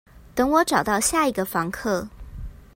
[0.33, 2.07] 等我找到下一個房客